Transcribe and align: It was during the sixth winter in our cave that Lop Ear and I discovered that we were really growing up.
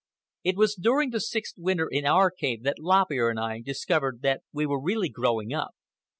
It 0.43 0.57
was 0.57 0.73
during 0.73 1.11
the 1.11 1.19
sixth 1.19 1.53
winter 1.59 1.87
in 1.87 2.07
our 2.07 2.31
cave 2.31 2.63
that 2.63 2.79
Lop 2.79 3.11
Ear 3.11 3.29
and 3.29 3.39
I 3.39 3.61
discovered 3.61 4.23
that 4.23 4.41
we 4.51 4.65
were 4.65 4.81
really 4.81 5.09
growing 5.09 5.53
up. 5.53 5.75